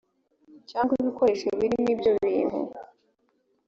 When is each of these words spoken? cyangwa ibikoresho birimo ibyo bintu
cyangwa 0.69 0.93
ibikoresho 1.01 1.47
birimo 1.59 1.89
ibyo 1.95 2.11
bintu 2.23 2.59